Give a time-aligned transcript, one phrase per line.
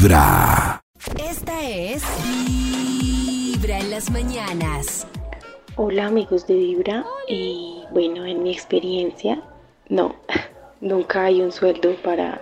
[0.00, 0.80] Vibra.
[1.22, 5.06] Esta es Vibra en las mañanas.
[5.76, 9.42] Hola amigos de Vibra, y bueno, en mi experiencia,
[9.90, 10.16] no,
[10.80, 12.40] nunca hay un sueldo para,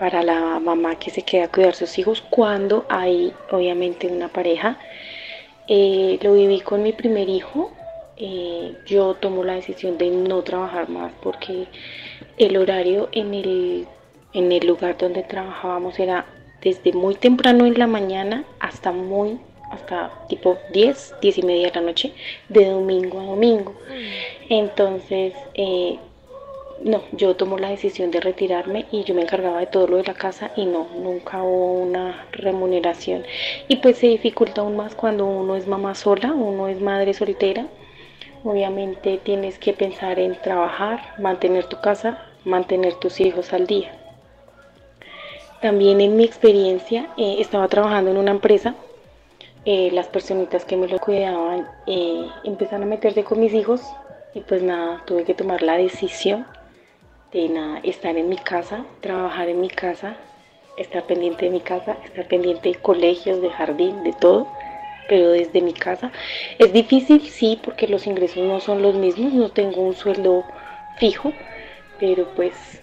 [0.00, 4.78] para la mamá que se queda a cuidar sus hijos cuando hay obviamente una pareja.
[5.68, 7.70] Eh, lo viví con mi primer hijo,
[8.16, 11.68] eh, yo tomo la decisión de no trabajar más porque
[12.36, 13.86] el horario en el,
[14.32, 16.26] en el lugar donde trabajábamos era
[16.62, 19.38] desde muy temprano en la mañana hasta muy
[19.70, 22.12] hasta tipo 10, 10 y media de la noche,
[22.48, 23.74] de domingo a domingo.
[24.48, 25.98] Entonces, eh,
[26.82, 30.04] no, yo tomo la decisión de retirarme y yo me encargaba de todo lo de
[30.04, 33.24] la casa y no, nunca hubo una remuneración.
[33.68, 37.66] Y pues se dificulta aún más cuando uno es mamá sola, uno es madre soltera.
[38.44, 43.97] Obviamente tienes que pensar en trabajar, mantener tu casa, mantener tus hijos al día.
[45.60, 48.76] También en mi experiencia eh, estaba trabajando en una empresa,
[49.64, 53.92] eh, las personitas que me lo cuidaban eh, empezaron a meterse con mis hijos
[54.34, 56.46] y pues nada, tuve que tomar la decisión
[57.32, 60.16] de nada, estar en mi casa, trabajar en mi casa,
[60.76, 64.46] estar pendiente de mi casa, estar pendiente de colegios, de jardín, de todo,
[65.08, 66.12] pero desde mi casa.
[66.60, 70.44] Es difícil, sí, porque los ingresos no son los mismos, no tengo un sueldo
[70.98, 71.32] fijo,
[71.98, 72.80] pero pues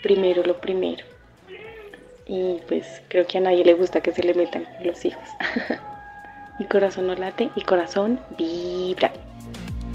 [0.00, 1.09] primero lo primero
[2.30, 5.28] y pues creo que a nadie le gusta que se le metan los hijos.
[6.60, 9.12] Mi corazón no late y corazón vibra.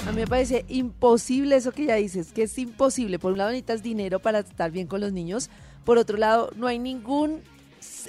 [0.05, 3.19] A mí me parece imposible eso que ya dices, que es imposible.
[3.19, 5.49] Por un lado necesitas dinero para estar bien con los niños,
[5.85, 7.41] por otro lado no hay ningún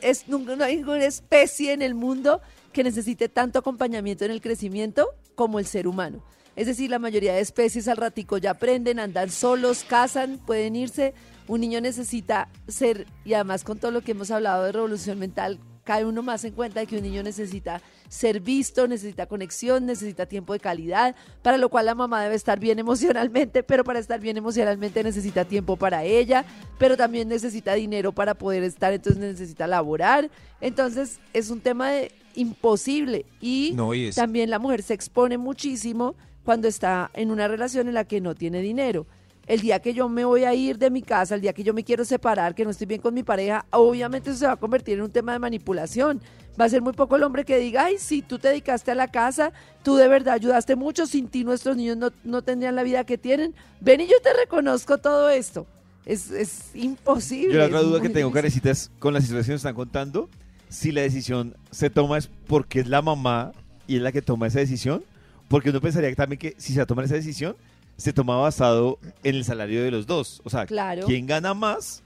[0.03, 2.41] es, no hay ninguna especie en el mundo
[2.73, 6.25] que necesite tanto acompañamiento en el crecimiento como el ser humano.
[6.57, 11.15] Es decir, la mayoría de especies al ratico ya aprenden, andan solos, cazan, pueden irse,
[11.49, 15.59] un niño necesita ser, y además con todo lo que hemos hablado de revolución mental,
[15.87, 20.27] cae uno más en cuenta de que un niño necesita ser visto, necesita conexión, necesita
[20.27, 24.21] tiempo de calidad, para lo cual la mamá debe estar bien emocionalmente, pero para estar
[24.21, 26.45] bien emocionalmente necesita tiempo para ella,
[26.77, 30.29] pero también necesita dinero para poder estar, entonces necesita laborar.
[30.61, 33.77] Entonces es un tema de imposible y,
[34.15, 38.35] también la mujer se expone muchísimo cuando está en una relación en la que no
[38.35, 39.07] tiene dinero
[39.47, 41.73] el día que yo me voy a ir de mi casa, el día que yo
[41.73, 44.57] me quiero separar, que no estoy bien con mi pareja, obviamente eso se va a
[44.57, 46.21] convertir en un tema de manipulación.
[46.59, 48.95] Va a ser muy poco el hombre que diga, ay, sí, tú te dedicaste a
[48.95, 49.53] la casa,
[49.83, 53.55] tú de verdad ayudaste mucho, sin ti nuestros niños no, tendrían la vida que tienen.
[53.81, 55.67] Ven y yo te reconozco todo esto.
[56.07, 57.53] Es, es imposible.
[57.53, 60.31] Yo la otra duda que tengo, Carecita, es con la situación que están contando,
[60.69, 63.53] si la decisión se toma es porque es la mamá
[63.87, 65.05] y es la que toma esa decisión,
[65.49, 67.57] porque uno pensaría que también que si se toma esa decisión,
[67.97, 70.41] se toma basado en el salario de los dos.
[70.45, 72.03] O sea, quién gana más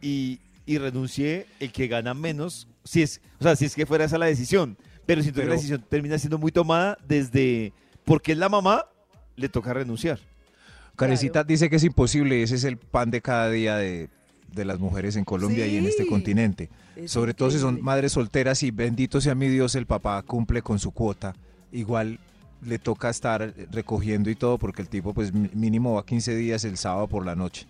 [0.00, 4.04] y, y renuncie el que gana menos, si es, o sea, si es que fuera
[4.04, 4.76] esa la decisión.
[5.06, 7.72] Pero siento que la decisión termina siendo muy tomada desde
[8.04, 8.86] porque es la mamá,
[9.36, 10.18] le toca renunciar.
[10.96, 14.08] Carecita dice que es imposible, ese es el pan de cada día de,
[14.54, 16.70] las mujeres en Colombia y en este continente.
[17.06, 20.78] Sobre todo si son madres solteras y bendito sea mi Dios, el papá cumple con
[20.78, 21.34] su cuota.
[21.72, 22.20] Igual
[22.64, 26.76] le toca estar recogiendo y todo porque el tipo pues mínimo va 15 días el
[26.76, 27.66] sábado por la noche.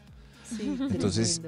[0.60, 1.40] Entonces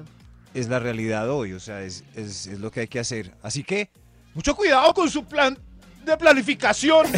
[0.55, 3.34] es la realidad hoy, o sea, es, es, lo que hay que hacer.
[3.43, 3.91] Así que
[4.34, 5.59] mucho cuidado con su plan
[6.05, 7.07] de planificación.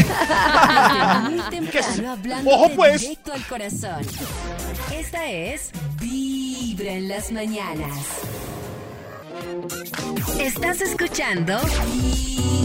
[2.46, 3.02] Ojo pues.
[3.02, 4.04] Directo al corazón.
[4.92, 7.96] Esta es Vibra en las mañanas.
[10.40, 11.58] Estás escuchando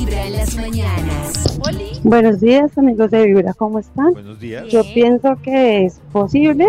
[0.05, 1.59] Vibra en las mañanas.
[2.03, 4.11] Buenos días, amigos de Vibra, ¿cómo están?
[4.11, 4.67] Buenos días.
[4.67, 6.67] Yo pienso que es posible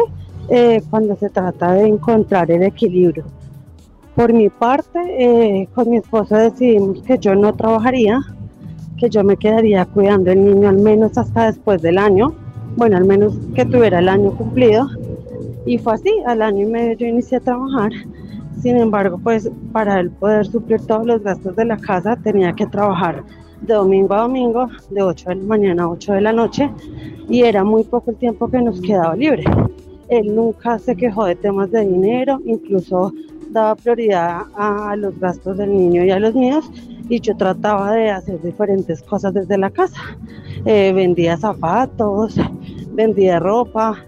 [0.51, 3.25] eh, cuando se trata de encontrar el equilibrio.
[4.15, 8.21] Por mi parte, eh, con mi esposo decidimos que yo no trabajaría,
[8.99, 12.33] que yo me quedaría cuidando el niño al menos hasta después del año,
[12.77, 14.87] bueno, al menos que tuviera el año cumplido.
[15.67, 17.91] Y fue así, al año y medio yo inicié a trabajar
[18.65, 22.67] sin embargo, pues para él poder suplir todos los gastos de la casa tenía que
[22.67, 23.23] trabajar
[23.61, 26.71] de domingo a domingo, de 8 de la mañana a 8 de la noche,
[27.29, 29.45] y era muy poco el tiempo que nos quedaba libre.
[30.09, 33.13] Él nunca se quejó de temas de dinero, incluso
[33.51, 36.65] daba prioridad a los gastos del niño y a los míos,
[37.11, 40.01] y yo trataba de hacer diferentes cosas desde la casa.
[40.65, 42.41] Eh, vendía zapatos,
[42.95, 44.03] vendía ropa,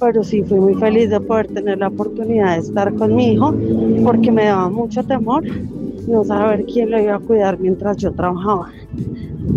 [0.00, 3.54] pero sí fui muy feliz de poder tener la oportunidad de estar con mi hijo
[4.02, 5.44] porque me daba mucho temor
[6.08, 8.70] no saber quién lo iba a cuidar mientras yo trabajaba.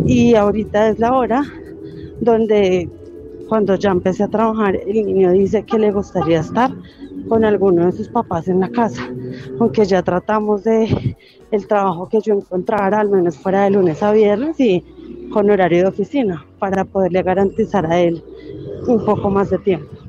[0.06, 1.44] Y ahorita es la hora
[2.22, 2.89] donde
[3.48, 6.72] cuando ya empecé a trabajar el niño dice que le gustaría estar
[7.30, 9.10] con alguno de sus papás en la casa,
[9.60, 11.16] aunque ya tratamos de
[11.51, 14.84] el trabajo que yo encontrara, al menos fuera de lunes a viernes y
[15.31, 18.24] con horario de oficina, para poderle garantizar a él
[18.88, 20.06] un poco más de tiempo.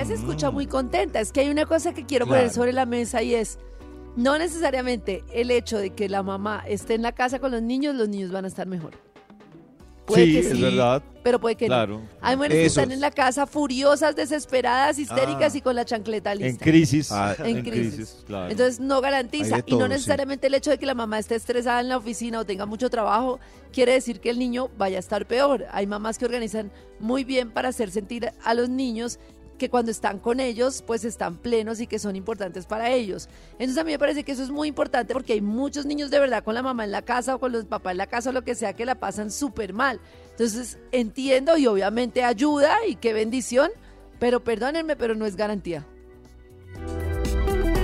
[0.00, 1.20] Ella se escucha muy contenta.
[1.20, 3.58] Es que hay una cosa que quiero poner sobre la mesa y es,
[4.16, 7.94] no necesariamente el hecho de que la mamá esté en la casa con los niños,
[7.94, 8.92] los niños van a estar mejor.
[10.06, 11.02] Puede Sí, que es sí, verdad.
[11.22, 11.98] pero puede que Claro.
[11.98, 12.08] no.
[12.22, 15.58] Hay mujeres que están en la casa furiosas, desesperadas, histéricas Ah.
[15.58, 16.64] y con la chancleta En lista.
[16.64, 17.12] crisis.
[17.12, 18.24] Ah, En crisis.
[18.26, 18.50] claro.
[18.50, 19.56] Entonces no garantiza.
[19.56, 19.92] De y no todo, sí.
[19.92, 22.88] necesariamente el hecho de que la mamá esté estresada en la oficina o tenga mucho
[22.88, 23.38] trabajo
[23.70, 25.66] quiere decir que el niño vaya a estar peor.
[25.72, 29.20] Hay mamás que organizan muy bien para hacer sentir a los niños
[29.60, 33.28] que cuando están con ellos, pues están plenos y que son importantes para ellos.
[33.52, 36.18] Entonces a mí me parece que eso es muy importante porque hay muchos niños de
[36.18, 38.32] verdad con la mamá en la casa o con los papás en la casa o
[38.32, 40.00] lo que sea que la pasan súper mal.
[40.30, 43.70] Entonces entiendo y obviamente ayuda y qué bendición,
[44.18, 45.86] pero perdónenme, pero no es garantía.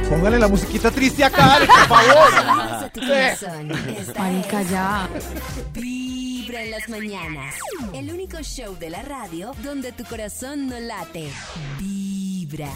[0.08, 2.34] Póngale la musiquita triste acá, por favor.
[2.34, 3.70] a tu corazón.
[3.98, 5.08] Esta Marica, ya.
[6.46, 7.54] Vibra en las mañanas.
[7.92, 11.26] El único show de la radio donde tu corazón no late.
[11.80, 12.68] Vibra.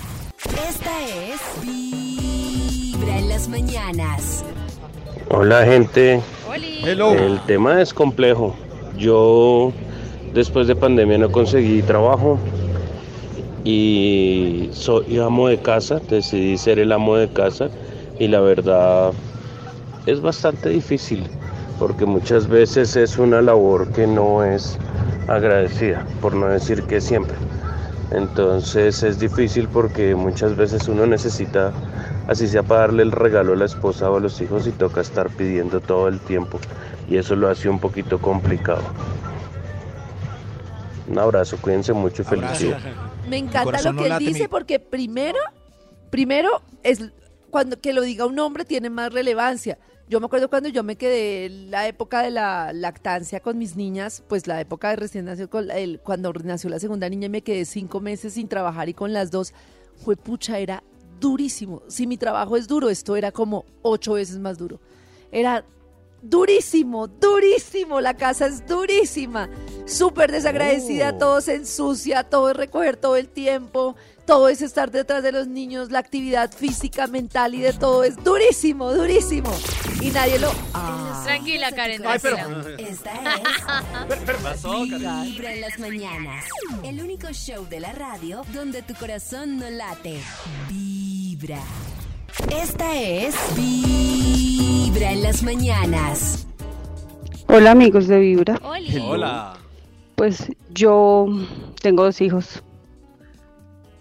[0.69, 4.45] Esta es Vibra en las mañanas.
[5.29, 6.21] Hola gente,
[6.83, 7.13] Hello.
[7.13, 8.57] el tema es complejo.
[8.99, 9.73] Yo
[10.35, 12.41] después de pandemia no conseguí trabajo
[13.63, 17.69] y soy amo de casa, decidí ser el amo de casa
[18.19, 19.13] y la verdad
[20.07, 21.31] es bastante difícil
[21.81, 24.79] porque muchas veces es una labor que no es
[25.29, 27.35] agradecida, por no decir que siempre.
[28.11, 31.73] Entonces es difícil porque muchas veces uno necesita,
[32.29, 35.00] así sea para darle el regalo a la esposa o a los hijos y toca
[35.00, 36.61] estar pidiendo todo el tiempo
[37.09, 38.83] y eso lo hace un poquito complicado.
[41.09, 42.79] Un abrazo, cuídense mucho y feliz día.
[43.26, 45.38] Me encanta lo que él dice porque primero,
[46.11, 47.11] primero es
[47.50, 49.79] cuando que lo diga un hombre tiene más relevancia.
[50.08, 54.25] Yo me acuerdo cuando yo me quedé la época de la lactancia con mis niñas,
[54.29, 57.64] pues la época de recién nació, con el- cuando nació la segunda niña me quedé
[57.64, 59.52] cinco meses sin trabajar y con las dos,
[59.97, 60.82] fue pucha, era
[61.20, 61.82] durísimo.
[61.87, 64.81] Si mi trabajo es duro, esto era como ocho veces más duro.
[65.31, 65.64] Era
[66.23, 68.01] durísimo, durísimo.
[68.01, 69.49] La casa es durísima.
[69.87, 71.19] Súper desagradecida, Oh.
[71.19, 75.49] todo se ensucia, todo es recoger todo el tiempo, todo es estar detrás de los
[75.49, 79.51] niños, la actividad física, mental y de todo es durísimo, durísimo.
[80.01, 80.53] Y nadie lo...
[80.75, 82.37] Ah, Tranquila, Karen, Ay, pero-.
[82.79, 83.13] Esta
[84.55, 86.45] es Vibra en las mañanas.
[86.85, 90.21] El único show de la radio donde tu corazón no late.
[90.69, 91.61] Vibra.
[92.51, 96.47] Esta es Vibra en las mañanas.
[97.47, 98.61] Hola amigos de Vibra.
[98.63, 99.55] Hola.
[100.17, 101.29] Pues yo
[101.81, 102.63] tengo dos hijos,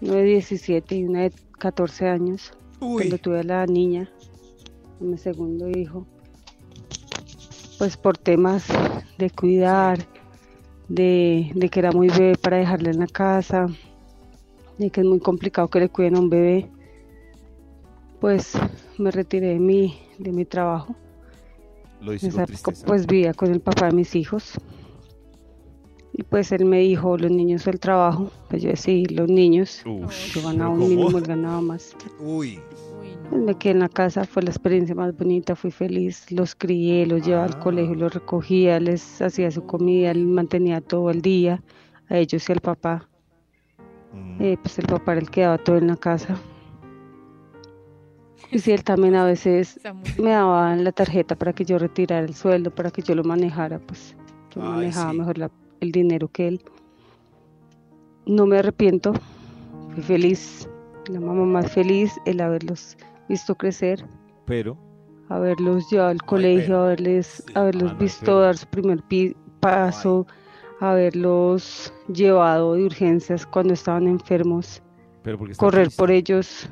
[0.00, 2.52] uno de 17 y una de 14 años.
[2.80, 4.10] Cuando tuve a la niña,
[5.00, 6.06] a mi segundo hijo,
[7.78, 8.66] pues por temas
[9.16, 9.98] de cuidar,
[10.88, 13.68] de, de que era muy bebé para dejarle en la casa,
[14.76, 16.68] de que es muy complicado que le cuiden a un bebé,
[18.20, 18.58] pues
[19.00, 20.94] me retiré de mi, de mi trabajo.
[22.00, 22.86] Lo hice esa con tristeza.
[22.86, 24.58] pues vivía con el papá de mis hijos.
[26.12, 28.30] Y pues él me dijo, los niños del trabajo.
[28.48, 29.82] Pues yo decidí, los niños.
[29.86, 31.96] Uf, Yo ganaba un mínimo, él ganaba más.
[32.20, 32.58] Uy.
[33.30, 36.30] Pues me quedé en la casa, fue la experiencia más bonita, fui feliz.
[36.32, 37.60] Los crié, los llevaba al Ah.
[37.60, 41.62] colegio, los recogía, les hacía su comida, les mantenía todo el día,
[42.08, 43.08] a ellos y al papá.
[44.12, 44.42] Mm.
[44.42, 46.36] Eh, pues el papá era el que daba todo en la casa.
[48.52, 49.78] Y sí, él también a veces
[50.18, 53.78] me daban la tarjeta para que yo retirara el sueldo, para que yo lo manejara,
[53.78, 54.16] pues
[54.54, 55.18] yo Ay, manejaba sí.
[55.18, 56.62] mejor la- el dinero que él.
[58.26, 59.12] No me arrepiento,
[59.94, 60.68] fui feliz,
[61.08, 62.96] la mamá más feliz, el haberlos
[63.28, 64.04] visto crecer,
[64.46, 64.76] Pero,
[65.28, 69.36] haberlos llevado al colegio, pero- haberles, haberlos Ah, no, visto pero- dar su primer pi-
[69.60, 70.26] paso,
[70.80, 74.82] haberlos llevado de urgencias cuando estaban enfermos,
[75.22, 75.98] pero correr triste.
[75.98, 76.68] por ellos,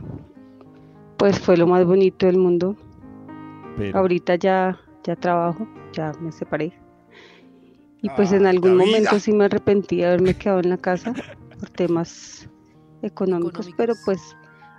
[1.18, 2.76] pues fue lo más bonito del mundo.
[3.76, 6.72] Pero, Ahorita ya, ya trabajo, ya me separé.
[8.02, 10.76] Y pues Ah, en algún la momento sí me arrepentí de haberme quedado en la
[10.78, 11.12] casa
[11.58, 12.48] por temas
[13.02, 13.74] económicos, Económicos.
[13.76, 14.36] pero pues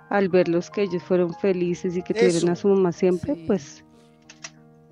[0.08, 3.44] al verlos que ellos fueron felices y que tuvieron a su mamá siempre, Sí.
[3.46, 3.84] pues,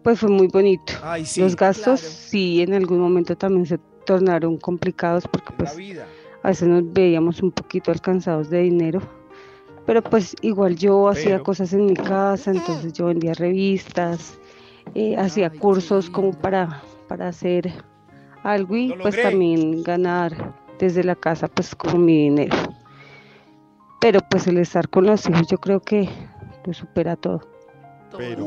[0.04, 0.92] pues fue muy bonito.
[1.02, 1.40] ay, sí.
[1.40, 2.14] Los gastos claro.
[2.16, 5.76] sí en algún momento también se tornaron complicados porque pues
[6.42, 9.00] a veces nos veíamos un poquito alcanzados de dinero,
[9.88, 14.38] pero pues igual yo hacía Pero- cosas en mi casa, entonces yo vendía revistas,
[14.95, 17.73] eh, hacía Ay, cursos como para, para hacer
[18.42, 19.23] algo y Lo pues logré.
[19.30, 22.54] también ganar desde la casa pues como mi dinero.
[23.99, 26.07] pero pues el estar con los hijos yo creo que
[26.66, 27.40] lo supera todo.
[28.14, 28.47] Pero,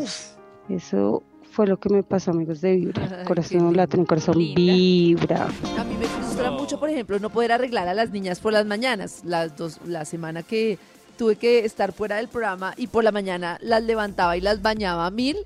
[0.70, 3.24] Eso fue lo que me pasó, amigos de Vibra.
[3.26, 5.46] Corazón late, mi corazón vibra.
[5.80, 8.68] A mí me frustra mucho, por ejemplo, no poder arreglar a las niñas por las
[8.68, 9.24] mañanas.
[9.26, 10.78] Las dos, la semana que
[11.22, 15.06] tuve que estar fuera del programa y por la mañana las levantaba y las bañaba
[15.06, 15.38] a mil.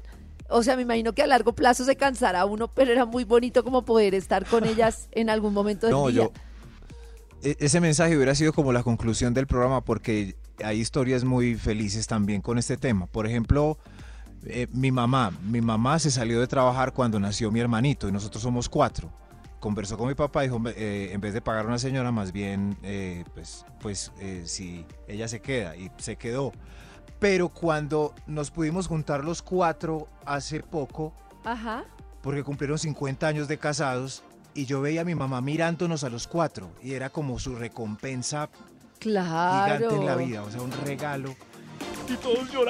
[0.48, 3.62] O sea, me imagino que a largo plazo se cansara uno, pero era muy bonito
[3.62, 6.16] como poder estar con ellas en algún momento del No, día.
[6.24, 6.32] yo.
[7.44, 12.08] e- Ese mensaje hubiera sido como la conclusión del programa porque hay historias muy felices
[12.08, 13.08] también con este tema.
[13.08, 13.78] Por ejemplo,
[14.46, 15.34] eh, mi mamá.
[15.44, 19.12] Mi mamá se salió de trabajar cuando nació mi hermanito y nosotros somos cuatro.
[19.66, 22.32] Conversó con mi papá y dijo, eh, en vez de pagar a una señora, más
[22.32, 26.52] bien, eh, pues, pues eh, si ella se queda y se quedó.
[27.18, 31.84] Pero cuando nos pudimos juntar los cuatro hace poco, Ajá.
[32.22, 34.22] porque cumplieron 50 años de casados
[34.54, 38.52] y yo veía a mi mamá mirándonos a los cuatro y era como su recompensa
[39.00, 39.66] Claro.
[39.80, 41.34] gigante en la vida, o sea, un regalo.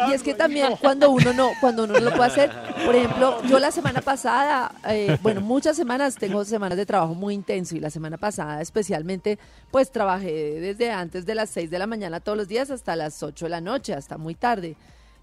[0.09, 2.51] Y es que también cuando uno no, cuando uno no lo puede hacer,
[2.85, 7.33] por ejemplo, yo la semana pasada, eh, bueno, muchas semanas tengo semanas de trabajo muy
[7.33, 9.39] intenso y la semana pasada especialmente,
[9.71, 13.21] pues trabajé desde antes de las 6 de la mañana todos los días hasta las
[13.21, 14.75] 8 de la noche, hasta muy tarde.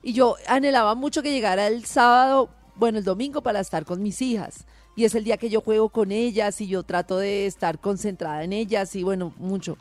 [0.03, 4.21] Y yo anhelaba mucho que llegara el sábado, bueno, el domingo para estar con mis
[4.21, 4.65] hijas.
[4.95, 8.45] Y es el día que yo juego con ellas y yo trato de estar concentrada
[8.45, 9.79] en ellas y bueno, mucho.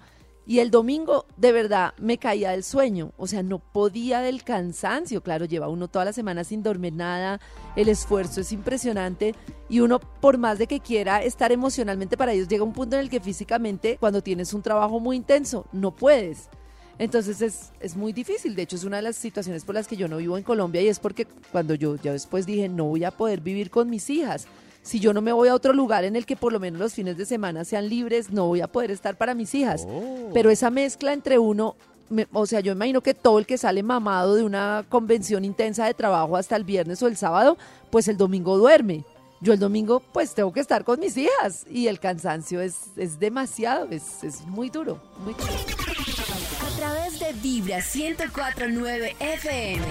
[0.48, 3.12] Y el domingo, de verdad, me caía del sueño.
[3.18, 5.22] O sea, no podía del cansancio.
[5.22, 7.40] Claro, lleva uno toda la semana sin dormir nada.
[7.76, 9.36] El esfuerzo es impresionante.
[9.70, 13.04] Y uno, por más de que quiera estar emocionalmente para ellos, llega un punto en
[13.04, 16.50] el que físicamente, cuando tienes un trabajo muy intenso, no puedes.
[16.98, 18.56] Entonces es, es muy difícil.
[18.56, 20.82] De hecho, es una de las situaciones por las que yo no vivo en Colombia
[20.82, 24.10] y es porque cuando yo ya después dije, no voy a poder vivir con mis
[24.10, 24.48] hijas.
[24.84, 26.94] Si yo no me voy a otro lugar en el que por lo menos los
[26.94, 29.88] fines de semana sean libres, no voy a poder estar para mis hijas.
[30.34, 31.76] Pero esa mezcla entre uno,
[32.10, 35.86] me- o sea, yo imagino que todo el que sale mamado de una convención intensa
[35.86, 37.58] de trabajo hasta el viernes o el sábado,
[37.92, 39.06] pues el domingo duerme.
[39.40, 43.20] Yo el domingo pues tengo que estar con mis hijas y el cansancio es, es
[43.20, 45.52] demasiado, es, es muy duro, muy duro.
[45.52, 49.86] A través de Vibra 1049 FM.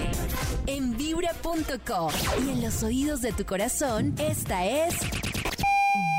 [0.73, 2.11] En vibra.com.
[2.45, 4.95] Y en los oídos de tu corazón, esta es.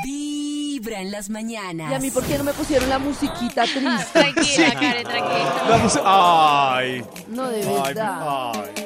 [0.05, 1.91] Vibra en las mañanas.
[1.91, 4.05] Y a mí, ¿por qué no me pusieron la musiquita triste?
[4.13, 5.63] Tranquila, Karen, tranquila.
[5.69, 6.03] La música-
[6.77, 7.03] Ay.
[7.29, 8.51] No, de Ay, verdad.
[8.53, 8.85] ay.